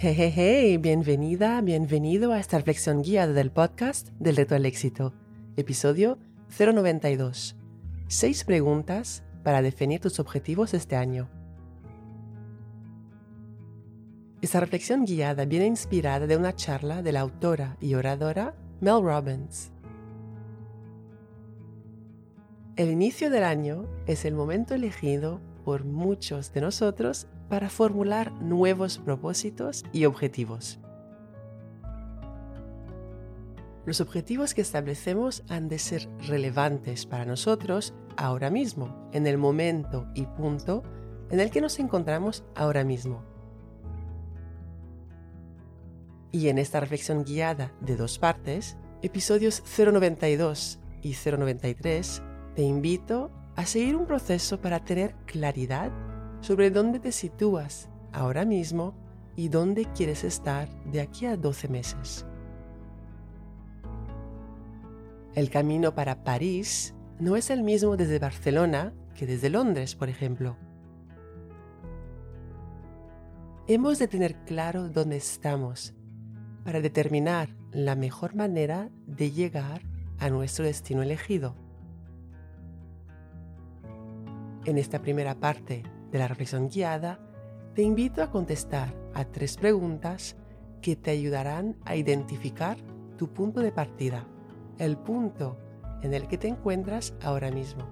Hey, 0.00 0.76
bienvenida, 0.76 1.60
bienvenido 1.60 2.32
a 2.32 2.38
esta 2.38 2.56
reflexión 2.56 3.02
guiada 3.02 3.32
del 3.32 3.50
podcast 3.50 4.10
del 4.20 4.36
reto 4.36 4.54
al 4.54 4.64
éxito, 4.64 5.12
episodio 5.56 6.18
092. 6.56 7.56
Seis 8.06 8.44
preguntas 8.44 9.24
para 9.42 9.60
definir 9.60 9.98
tus 10.00 10.20
objetivos 10.20 10.72
este 10.72 10.94
año. 10.94 11.28
Esta 14.40 14.60
reflexión 14.60 15.04
guiada 15.04 15.46
viene 15.46 15.66
inspirada 15.66 16.28
de 16.28 16.36
una 16.36 16.54
charla 16.54 17.02
de 17.02 17.10
la 17.10 17.18
autora 17.18 17.76
y 17.80 17.94
oradora 17.94 18.54
Mel 18.80 19.02
Robbins. 19.02 19.72
El 22.76 22.88
inicio 22.88 23.30
del 23.30 23.42
año 23.42 23.88
es 24.06 24.24
el 24.24 24.36
momento 24.36 24.76
elegido 24.76 25.40
por 25.64 25.84
muchos 25.84 26.52
de 26.52 26.60
nosotros 26.60 27.26
para 27.48 27.70
formular 27.70 28.32
nuevos 28.32 28.98
propósitos 28.98 29.84
y 29.92 30.04
objetivos. 30.04 30.78
Los 33.86 34.02
objetivos 34.02 34.52
que 34.52 34.60
establecemos 34.60 35.44
han 35.48 35.68
de 35.68 35.78
ser 35.78 36.08
relevantes 36.26 37.06
para 37.06 37.24
nosotros 37.24 37.94
ahora 38.18 38.50
mismo, 38.50 39.08
en 39.12 39.26
el 39.26 39.38
momento 39.38 40.06
y 40.14 40.26
punto 40.26 40.82
en 41.30 41.40
el 41.40 41.50
que 41.50 41.62
nos 41.62 41.78
encontramos 41.78 42.44
ahora 42.54 42.84
mismo. 42.84 43.24
Y 46.30 46.48
en 46.48 46.58
esta 46.58 46.80
reflexión 46.80 47.24
guiada 47.24 47.72
de 47.80 47.96
dos 47.96 48.18
partes, 48.18 48.76
episodios 49.00 49.62
092 49.78 50.80
y 51.00 51.14
093, 51.14 52.22
te 52.54 52.62
invito 52.62 53.30
a 53.56 53.64
seguir 53.64 53.96
un 53.96 54.06
proceso 54.06 54.60
para 54.60 54.84
tener 54.84 55.14
claridad 55.24 55.90
sobre 56.40 56.70
dónde 56.70 57.00
te 57.00 57.12
sitúas 57.12 57.88
ahora 58.12 58.44
mismo 58.44 58.94
y 59.36 59.48
dónde 59.48 59.86
quieres 59.94 60.24
estar 60.24 60.68
de 60.84 61.00
aquí 61.00 61.26
a 61.26 61.36
12 61.36 61.68
meses. 61.68 62.26
El 65.34 65.50
camino 65.50 65.94
para 65.94 66.24
París 66.24 66.94
no 67.20 67.36
es 67.36 67.50
el 67.50 67.62
mismo 67.62 67.96
desde 67.96 68.18
Barcelona 68.18 68.92
que 69.14 69.26
desde 69.26 69.50
Londres, 69.50 69.94
por 69.94 70.08
ejemplo. 70.08 70.56
Hemos 73.66 73.98
de 73.98 74.08
tener 74.08 74.34
claro 74.44 74.88
dónde 74.88 75.16
estamos 75.16 75.94
para 76.64 76.80
determinar 76.80 77.50
la 77.70 77.94
mejor 77.94 78.34
manera 78.34 78.90
de 79.06 79.30
llegar 79.30 79.82
a 80.18 80.30
nuestro 80.30 80.64
destino 80.64 81.02
elegido. 81.02 81.54
En 84.64 84.78
esta 84.78 85.00
primera 85.00 85.34
parte 85.34 85.82
de 86.10 86.18
la 86.18 86.28
reflexión 86.28 86.68
guiada, 86.68 87.18
te 87.74 87.82
invito 87.82 88.22
a 88.22 88.30
contestar 88.30 88.94
a 89.14 89.24
tres 89.24 89.56
preguntas 89.56 90.36
que 90.80 90.96
te 90.96 91.10
ayudarán 91.10 91.76
a 91.84 91.96
identificar 91.96 92.76
tu 93.16 93.32
punto 93.32 93.60
de 93.60 93.72
partida, 93.72 94.26
el 94.78 94.96
punto 94.96 95.58
en 96.02 96.14
el 96.14 96.28
que 96.28 96.38
te 96.38 96.48
encuentras 96.48 97.14
ahora 97.22 97.50
mismo. 97.50 97.84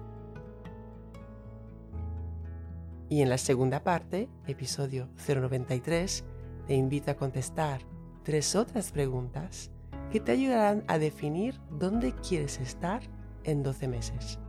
Y 3.09 3.21
en 3.21 3.29
la 3.29 3.37
segunda 3.37 3.83
parte, 3.83 4.29
episodio 4.47 5.09
093, 5.25 6.25
te 6.67 6.75
invito 6.75 7.11
a 7.11 7.15
contestar 7.15 7.81
tres 8.23 8.55
otras 8.55 8.91
preguntas 8.91 9.71
que 10.11 10.19
te 10.19 10.33
ayudarán 10.33 10.83
a 10.87 10.97
definir 10.97 11.59
dónde 11.69 12.13
quieres 12.13 12.59
estar 12.59 13.01
en 13.43 13.63
12 13.63 13.87
meses. 13.87 14.39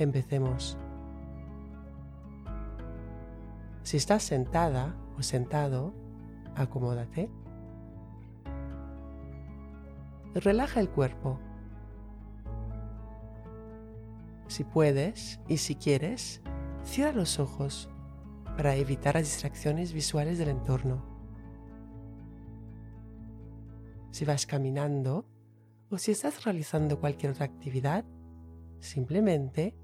Empecemos. 0.00 0.78
Si 3.82 3.98
estás 3.98 4.22
sentada 4.22 4.96
o 5.18 5.22
sentado, 5.22 5.92
acomódate. 6.56 7.28
Relaja 10.34 10.80
el 10.80 10.88
cuerpo. 10.88 11.38
Si 14.46 14.64
puedes 14.64 15.38
y 15.48 15.58
si 15.58 15.74
quieres, 15.74 16.40
cierra 16.82 17.12
los 17.12 17.38
ojos 17.38 17.90
para 18.56 18.76
evitar 18.76 19.16
las 19.16 19.24
distracciones 19.24 19.92
visuales 19.92 20.38
del 20.38 20.48
entorno. 20.48 21.04
Si 24.12 24.24
vas 24.24 24.46
caminando 24.46 25.26
o 25.90 25.98
si 25.98 26.12
estás 26.12 26.42
realizando 26.44 27.00
cualquier 27.00 27.32
otra 27.32 27.44
actividad, 27.44 28.06
simplemente 28.78 29.76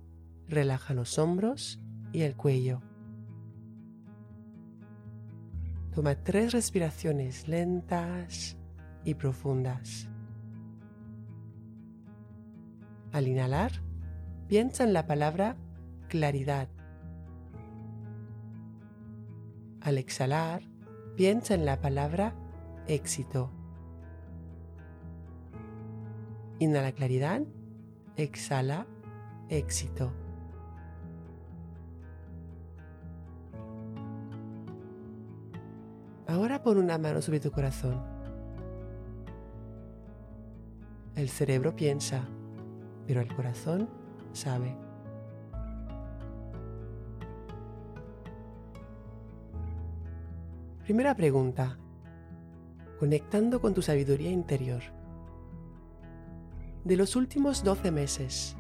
relaja 0.49 0.95
los 0.95 1.19
hombros 1.19 1.81
y 2.13 2.23
el 2.23 2.37
cuello. 2.37 2.81
Toma 5.95 6.15
tres 6.15 6.53
respiraciones 6.53 7.49
lentas 7.49 8.57
y 9.05 9.15
profundas. 9.15 10.09
Al 13.13 13.29
inhalar, 13.29 13.73
piensa 14.47 14.85
en 14.85 14.93
la 14.93 15.07
palabra 15.07 15.57
claridad. 16.09 16.69
Al 19.81 19.97
exhalar, 19.97 20.63
piensa 21.17 21.55
en 21.55 21.65
la 21.65 21.81
palabra 21.81 22.35
éxito. 22.89 23.51
Inhala 26.59 26.93
claridad, 26.93 27.43
exhala 28.17 28.87
éxito. 29.49 30.13
Ahora 36.37 36.63
pon 36.63 36.77
una 36.77 36.99
mano 36.99 37.23
sobre 37.23 37.41
tu 37.41 37.51
corazón. 37.51 37.99
El 41.15 41.31
cerebro 41.31 41.75
piensa, 41.75 42.29
pero 43.07 43.23
el 43.23 43.35
corazón 43.35 43.89
sabe. 44.35 44.77
Primera 50.85 51.15
pregunta. 51.15 51.79
Conectando 52.99 53.63
con 53.63 53.73
tu 53.73 53.81
sabiduría 53.81 54.31
interior. 54.31 54.83
De 56.85 56.97
los 56.97 57.17
últimos 57.17 57.65
12 57.65 57.91
meses, 57.91 58.57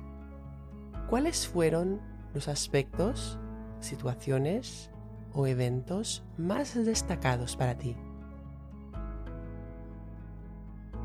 ¿cuáles 1.10 1.46
fueron 1.46 2.00
los 2.32 2.48
aspectos, 2.48 3.38
situaciones, 3.80 4.90
o 5.36 5.46
eventos 5.46 6.24
más 6.38 6.74
destacados 6.74 7.56
para 7.56 7.76
ti? 7.76 7.94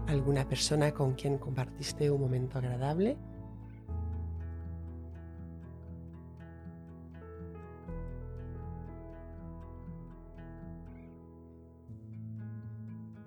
¿Alguna 0.07 0.47
persona 0.47 0.91
con 0.91 1.13
quien 1.13 1.37
compartiste 1.37 2.09
un 2.09 2.21
momento 2.21 2.57
agradable? 2.57 3.17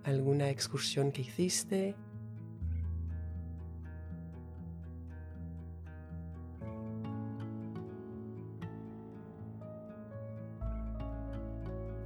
¿Alguna 0.04 0.50
excursión 0.50 1.12
que 1.12 1.22
hiciste? 1.22 1.96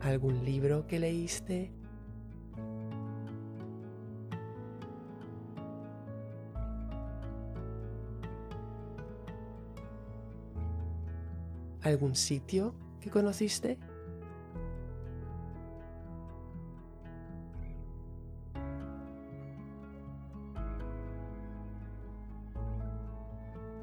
Algún 0.08 0.44
libro 0.44 0.86
que 0.86 0.98
leíste. 0.98 1.70
¿Algún 11.82 12.16
sitio 12.16 12.74
que 13.00 13.10
conociste? 13.10 13.78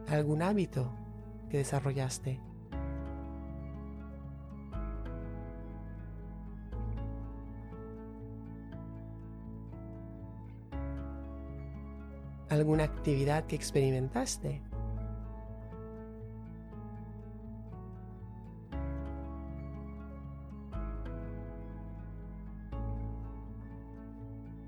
¿Algún 0.08 0.42
hábito 0.42 0.92
que 1.50 1.58
desarrollaste? 1.58 2.40
Alguna 12.56 12.84
actividad 12.84 13.46
que 13.46 13.56
experimentaste. 13.56 14.62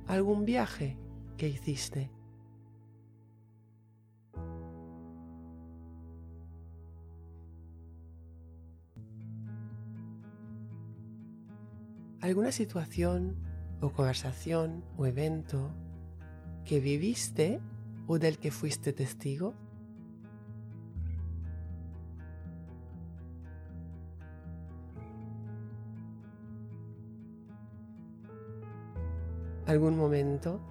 algún 0.07 0.45
viaje 0.45 0.97
que 1.37 1.47
hiciste. 1.49 2.09
alguna 12.19 12.51
situación 12.51 13.37
o 13.79 13.91
conversación 13.91 14.83
o 14.97 15.05
evento 15.05 15.71
que 16.65 16.81
viviste 16.81 17.61
o 18.07 18.17
del 18.17 18.39
que 18.39 18.51
fuiste 18.51 18.93
testigo? 18.93 19.53
¿Algún 29.65 29.97
momento 29.97 30.61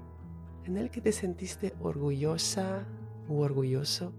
en 0.65 0.79
el 0.79 0.91
que 0.91 1.03
te 1.03 1.13
sentiste 1.13 1.75
orgullosa 1.81 2.87
u 3.29 3.41
orgulloso? 3.41 4.15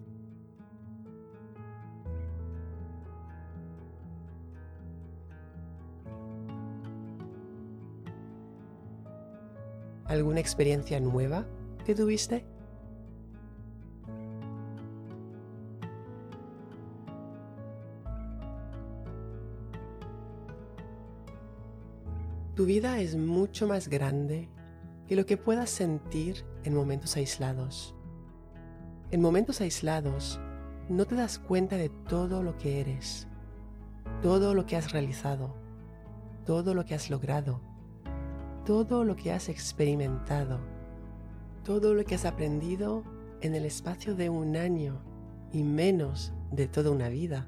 ¿Alguna 10.05 10.39
experiencia 10.39 10.99
nueva 10.99 11.47
que 11.85 11.95
tuviste? 11.95 12.56
Tu 22.57 22.65
vida 22.65 22.99
es 22.99 23.15
mucho 23.15 23.67
más 23.67 23.87
grande 23.87 24.49
que 25.07 25.15
lo 25.15 25.27
que 25.27 25.37
puedas 25.37 25.69
sentir 25.69 26.43
en 26.63 26.73
momentos 26.73 27.15
aislados. 27.15 27.93
En 29.11 29.21
momentos 29.21 29.61
aislados 29.61 30.39
no 30.89 31.05
te 31.05 31.13
das 31.13 31.37
cuenta 31.37 31.77
de 31.77 31.89
todo 31.89 32.41
lo 32.41 32.57
que 32.57 32.81
eres, 32.81 33.27
todo 34.23 34.55
lo 34.55 34.65
que 34.65 34.75
has 34.75 34.91
realizado, 34.91 35.53
todo 36.47 36.73
lo 36.73 36.83
que 36.83 36.95
has 36.95 37.11
logrado, 37.11 37.61
todo 38.65 39.03
lo 39.03 39.15
que 39.15 39.31
has 39.31 39.49
experimentado, 39.49 40.59
todo 41.63 41.93
lo 41.93 42.03
que 42.05 42.15
has 42.15 42.25
aprendido 42.25 43.03
en 43.41 43.53
el 43.53 43.65
espacio 43.65 44.15
de 44.15 44.31
un 44.31 44.55
año 44.55 44.99
y 45.53 45.61
menos 45.61 46.33
de 46.51 46.67
toda 46.67 46.89
una 46.89 47.09
vida. 47.09 47.47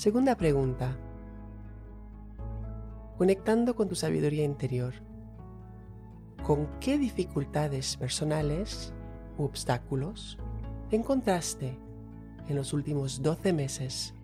Segunda 0.00 0.34
pregunta. 0.34 0.96
Conectando 3.18 3.76
con 3.76 3.86
tu 3.86 3.94
sabiduría 3.94 4.44
interior, 4.46 4.94
¿con 6.42 6.70
qué 6.80 6.96
dificultades 6.96 7.98
personales 7.98 8.94
u 9.36 9.42
obstáculos 9.42 10.38
te 10.88 10.96
encontraste 10.96 11.78
en 12.48 12.56
los 12.56 12.72
últimos 12.72 13.20
12 13.20 13.52
meses? 13.52 14.14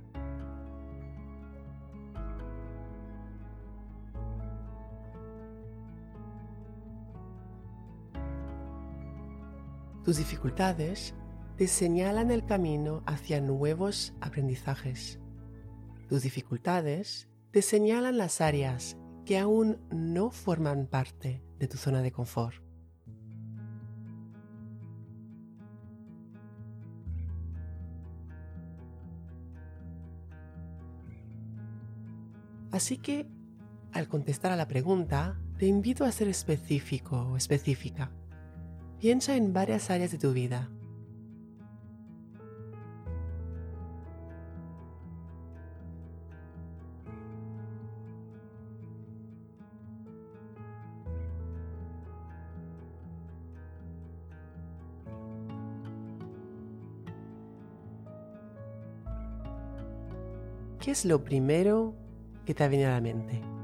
Tus 10.07 10.17
dificultades 10.17 11.15
te 11.59 11.67
señalan 11.67 12.31
el 12.31 12.47
camino 12.47 13.03
hacia 13.05 13.43
nuevos 13.43 14.15
aprendizajes 14.23 15.21
tus 16.09 16.23
dificultades 16.23 17.29
te 17.51 17.63
señalan 17.63 18.19
las 18.19 18.41
áreas 18.41 18.97
que 19.25 19.39
aún 19.39 19.79
no 19.91 20.31
forman 20.31 20.87
parte 20.87 21.43
de 21.59 21.69
tu 21.69 21.77
zona 21.77 22.03
de 22.03 22.13
confort. 22.13 22.63
Así 32.71 32.99
que, 32.99 33.27
al 33.93 34.07
contestar 34.07 34.53
a 34.53 34.57
la 34.57 34.69
pregunta, 34.69 35.41
te 35.59 35.67
invito 35.67 36.05
a 36.05 36.13
ser 36.13 36.29
específico 36.29 37.17
o 37.33 37.37
específica. 37.37 38.13
Piensa 39.01 39.35
en 39.35 39.55
varias 39.55 39.89
áreas 39.91 40.13
de 40.13 40.19
tu 40.19 40.33
vida 40.33 40.71
¿qué 60.81 60.91
es 60.91 61.05
lo 61.05 61.23
primero 61.23 61.95
que 62.45 62.55
te 62.55 62.69
viene 62.69 62.87
a 62.87 62.91
la 62.93 63.01
mente? 63.01 63.56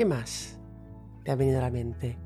¿Qué 0.00 0.06
más 0.06 0.58
te 1.24 1.30
ha 1.30 1.34
venido 1.34 1.58
a 1.58 1.60
la 1.60 1.70
mente? 1.70 2.16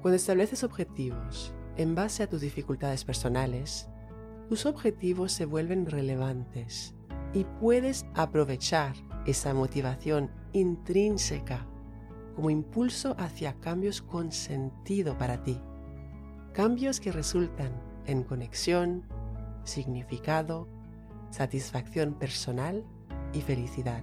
Cuando 0.00 0.16
estableces 0.16 0.64
objetivos 0.64 1.52
en 1.76 1.94
base 1.94 2.22
a 2.22 2.26
tus 2.26 2.40
dificultades 2.40 3.04
personales, 3.04 3.88
tus 4.48 4.64
objetivos 4.64 5.30
se 5.32 5.44
vuelven 5.44 5.84
relevantes 5.84 6.94
y 7.34 7.44
puedes 7.60 8.06
aprovechar 8.14 8.94
esa 9.26 9.52
motivación 9.52 10.30
intrínseca 10.52 11.66
como 12.34 12.48
impulso 12.48 13.14
hacia 13.18 13.52
cambios 13.60 14.00
con 14.00 14.32
sentido 14.32 15.18
para 15.18 15.42
ti. 15.42 15.60
Cambios 16.54 16.98
que 16.98 17.12
resultan 17.12 17.70
en 18.06 18.24
conexión, 18.24 19.04
significado, 19.64 20.66
satisfacción 21.30 22.14
personal 22.14 22.84
y 23.34 23.42
felicidad. 23.42 24.02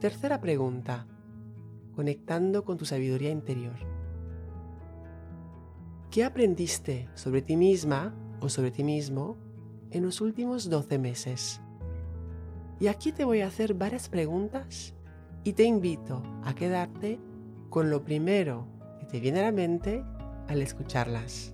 Tercera 0.00 0.40
pregunta, 0.40 1.06
conectando 1.94 2.64
con 2.64 2.78
tu 2.78 2.86
sabiduría 2.86 3.28
interior. 3.28 3.76
¿Qué 6.10 6.24
aprendiste 6.24 7.10
sobre 7.12 7.42
ti 7.42 7.54
misma 7.54 8.14
o 8.40 8.48
sobre 8.48 8.70
ti 8.70 8.82
mismo 8.82 9.36
en 9.90 10.06
los 10.06 10.22
últimos 10.22 10.70
12 10.70 10.98
meses? 10.98 11.60
Y 12.80 12.86
aquí 12.86 13.12
te 13.12 13.26
voy 13.26 13.42
a 13.42 13.48
hacer 13.48 13.74
varias 13.74 14.08
preguntas 14.08 14.94
y 15.44 15.52
te 15.52 15.64
invito 15.64 16.22
a 16.44 16.54
quedarte 16.54 17.20
con 17.68 17.90
lo 17.90 18.02
primero 18.02 18.66
que 19.00 19.04
te 19.04 19.20
viene 19.20 19.40
a 19.40 19.42
la 19.42 19.52
mente 19.52 20.02
al 20.48 20.62
escucharlas. 20.62 21.52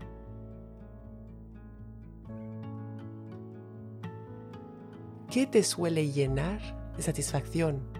¿Qué 5.33 5.49
te 5.49 5.65
suele 5.65 6.13
llenar 6.13 6.61
de 6.97 7.03
satisfacción? 7.03 7.96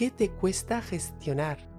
¿Qué 0.00 0.10
te 0.10 0.30
cuesta 0.30 0.80
gestionar? 0.80 1.69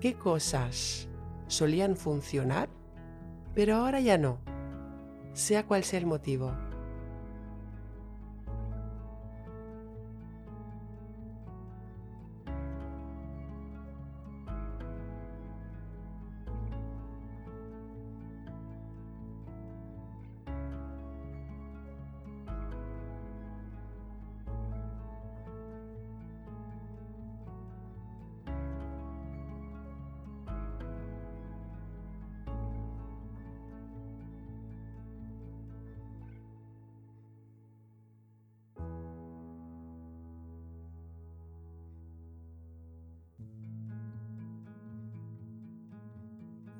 Qué 0.00 0.14
cosas 0.14 1.08
solían 1.46 1.96
funcionar, 1.96 2.68
pero 3.54 3.76
ahora 3.76 4.00
ya 4.00 4.18
no, 4.18 4.38
sea 5.32 5.66
cual 5.66 5.84
sea 5.84 5.98
el 5.98 6.06
motivo. 6.06 6.52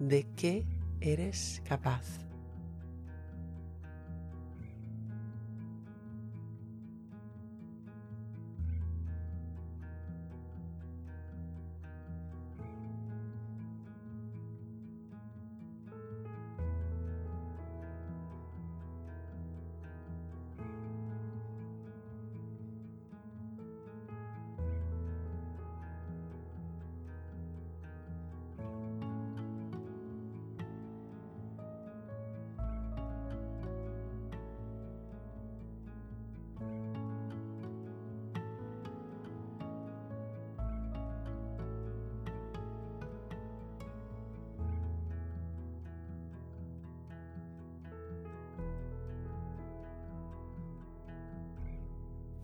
De 0.09 0.27
qué 0.37 0.65
eres 1.01 1.63
capaz. 1.65 2.27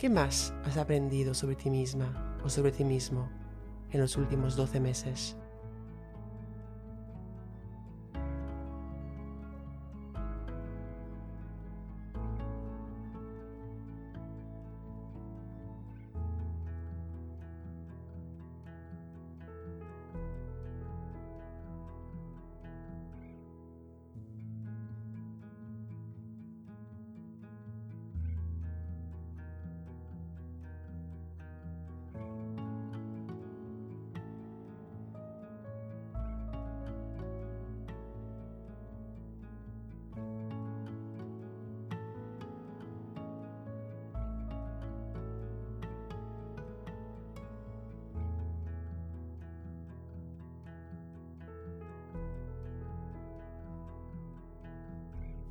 ¿Qué 0.03 0.11
más 0.11 0.53
has 0.65 0.79
aprendido 0.79 1.33
sobre 1.33 1.55
ti 1.55 1.71
misma 1.71 2.37
o 2.45 2.49
sobre 2.49 2.73
ti 2.73 2.83
mismo 2.83 3.31
en 3.93 4.01
los 4.01 4.17
últimos 4.17 4.57
12 4.57 4.81
meses? 4.81 5.37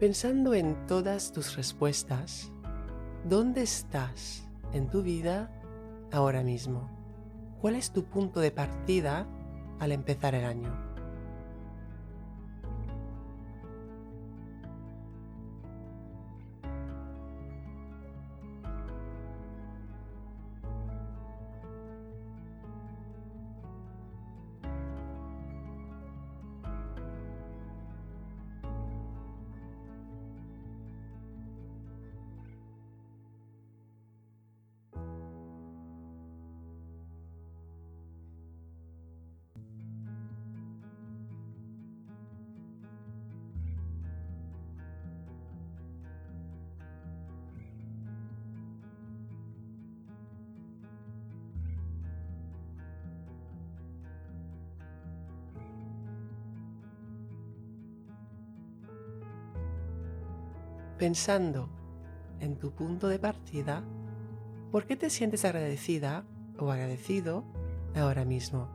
Pensando 0.01 0.55
en 0.55 0.87
todas 0.87 1.31
tus 1.31 1.55
respuestas, 1.55 2.51
¿dónde 3.23 3.61
estás 3.61 4.49
en 4.73 4.89
tu 4.89 5.03
vida 5.03 5.51
ahora 6.11 6.41
mismo? 6.41 6.89
¿Cuál 7.61 7.75
es 7.75 7.91
tu 7.91 8.05
punto 8.05 8.39
de 8.39 8.49
partida 8.49 9.27
al 9.79 9.91
empezar 9.91 10.33
el 10.33 10.45
año? 10.45 10.90
Pensando 61.01 61.67
en 62.41 62.59
tu 62.59 62.75
punto 62.75 63.07
de 63.07 63.17
partida, 63.17 63.83
¿por 64.71 64.85
qué 64.85 64.95
te 64.95 65.09
sientes 65.09 65.45
agradecida 65.45 66.25
o 66.59 66.69
agradecido 66.69 67.43
ahora 67.95 68.23
mismo? 68.23 68.69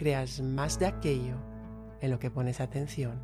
Creas 0.00 0.40
más 0.40 0.78
de 0.78 0.86
aquello 0.86 1.36
en 2.00 2.10
lo 2.10 2.18
que 2.18 2.30
pones 2.30 2.62
atención. 2.62 3.22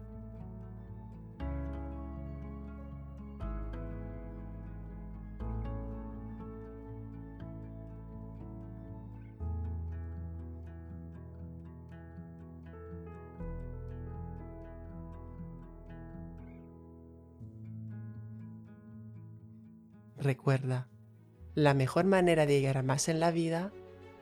Recuerda, 20.19 20.89
la 21.55 21.73
mejor 21.73 22.05
manera 22.05 22.45
de 22.45 22.61
llegar 22.61 22.77
a 22.77 22.83
más 22.83 23.09
en 23.09 23.19
la 23.19 23.31
vida 23.31 23.73